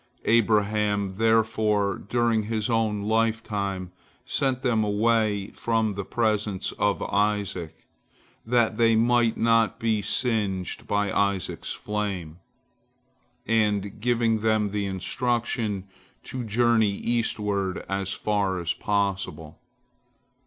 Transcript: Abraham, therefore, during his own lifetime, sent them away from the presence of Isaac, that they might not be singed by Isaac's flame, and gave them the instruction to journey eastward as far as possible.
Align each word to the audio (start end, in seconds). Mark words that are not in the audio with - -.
Abraham, 0.25 1.17
therefore, 1.17 1.95
during 1.99 2.45
his 2.45 2.71
own 2.71 3.03
lifetime, 3.03 3.91
sent 4.25 4.63
them 4.63 4.83
away 4.83 5.51
from 5.51 5.93
the 5.93 6.03
presence 6.03 6.71
of 6.79 7.03
Isaac, 7.03 7.85
that 8.43 8.77
they 8.77 8.95
might 8.95 9.37
not 9.37 9.77
be 9.79 10.01
singed 10.01 10.87
by 10.87 11.11
Isaac's 11.11 11.73
flame, 11.73 12.39
and 13.45 13.99
gave 14.01 14.41
them 14.41 14.71
the 14.71 14.87
instruction 14.87 15.83
to 16.23 16.43
journey 16.45 16.89
eastward 16.95 17.85
as 17.87 18.11
far 18.11 18.59
as 18.59 18.73
possible. 18.73 19.59